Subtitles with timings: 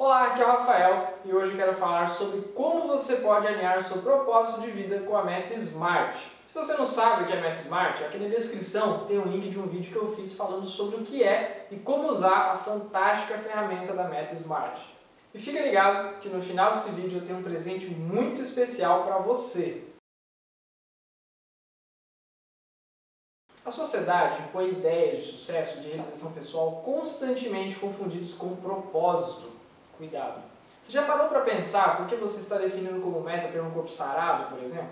[0.00, 4.00] Olá, aqui é o Rafael e hoje quero falar sobre como você pode alinhar seu
[4.00, 6.16] propósito de vida com a meta SMART.
[6.48, 9.50] Se você não sabe o que é meta SMART, aqui na descrição tem um link
[9.50, 12.58] de um vídeo que eu fiz falando sobre o que é e como usar a
[12.64, 14.80] fantástica ferramenta da meta SMART.
[15.34, 19.18] E fica ligado que no final desse vídeo eu tenho um presente muito especial para
[19.18, 19.86] você.
[23.66, 29.59] A sociedade põe ideias de sucesso de realização pessoal constantemente confundidos com propósito.
[30.00, 30.40] Cuidado.
[30.82, 33.90] Você já parou para pensar por que você está definindo como meta ter um corpo
[33.90, 34.88] sarado, por exemplo?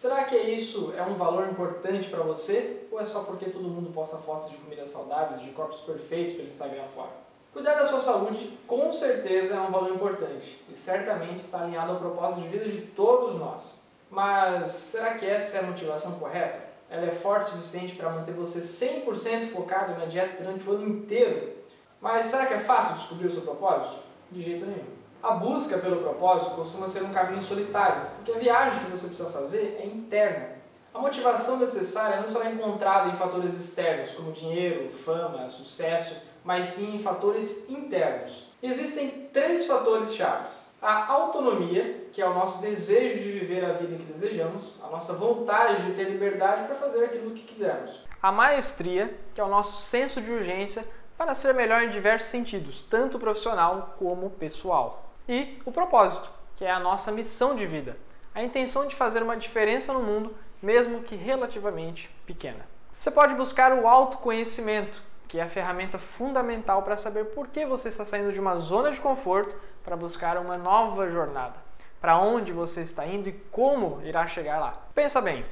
[0.00, 3.94] Será que isso é um valor importante para você ou é só porque todo mundo
[3.94, 7.10] posta fotos de comidas saudáveis, de corpos perfeitos pelo Instagram fora?
[7.52, 12.00] Cuidar da sua saúde com certeza é um valor importante e certamente está alinhado ao
[12.00, 13.62] propósito de vida de todos nós.
[14.10, 16.70] Mas será que essa é a motivação correta?
[16.90, 20.88] ela é forte o suficiente para manter você 100% focado na dieta durante o ano
[20.88, 21.52] inteiro.
[22.00, 24.09] Mas será que é fácil descobrir o seu propósito?
[24.30, 25.00] De jeito nenhum.
[25.22, 29.30] A busca pelo propósito costuma ser um caminho solitário, porque a viagem que você precisa
[29.30, 30.60] fazer é interna.
[30.94, 36.96] A motivação necessária não será encontrada em fatores externos, como dinheiro, fama, sucesso, mas sim
[36.96, 38.48] em fatores internos.
[38.62, 43.96] Existem três fatores chaves a autonomia, que é o nosso desejo de viver a vida
[43.96, 48.02] que desejamos, a nossa vontade de ter liberdade para fazer aquilo que quisermos.
[48.22, 50.84] A maestria, que é o nosso senso de urgência
[51.20, 55.12] para ser melhor em diversos sentidos, tanto profissional como pessoal.
[55.28, 57.94] E o propósito, que é a nossa missão de vida,
[58.34, 62.66] a intenção de fazer uma diferença no mundo, mesmo que relativamente pequena.
[62.98, 67.90] Você pode buscar o autoconhecimento, que é a ferramenta fundamental para saber por que você
[67.90, 69.54] está saindo de uma zona de conforto
[69.84, 71.56] para buscar uma nova jornada.
[72.00, 74.86] Para onde você está indo e como irá chegar lá.
[74.94, 75.44] Pensa bem,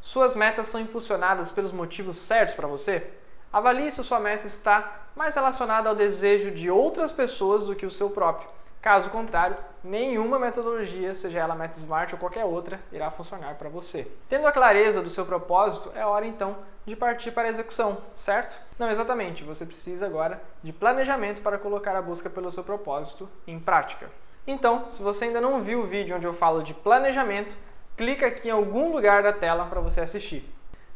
[0.00, 3.10] suas metas são impulsionadas pelos motivos certos para você?
[3.52, 7.90] Avalie se sua meta está mais relacionada ao desejo de outras pessoas do que o
[7.90, 8.48] seu próprio.
[8.82, 14.06] Caso contrário, nenhuma metodologia, seja ela Meta Smart ou qualquer outra, irá funcionar para você.
[14.28, 18.60] Tendo a clareza do seu propósito, é hora então de partir para a execução, certo?
[18.78, 23.58] Não, exatamente, você precisa agora de planejamento para colocar a busca pelo seu propósito em
[23.58, 24.08] prática.
[24.46, 27.56] Então, se você ainda não viu o vídeo onde eu falo de planejamento,
[27.96, 30.48] clica aqui em algum lugar da tela para você assistir.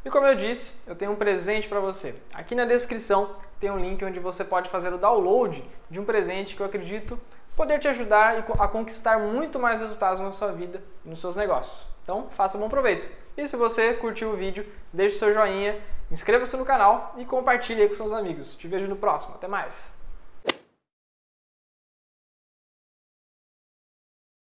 [0.04, 2.14] E como eu disse, eu tenho um presente para você.
[2.32, 6.56] Aqui na descrição tem um link onde você pode fazer o download de um presente
[6.56, 7.18] que eu acredito
[7.54, 11.86] poder te ajudar a conquistar muito mais resultados na sua vida e nos seus negócios.
[12.02, 13.10] Então, faça bom proveito.
[13.36, 15.78] E se você curtiu o vídeo, deixe seu joinha,
[16.10, 18.56] inscreva-se no canal e compartilhe com seus amigos.
[18.56, 19.34] Te vejo no próximo.
[19.34, 19.99] Até mais!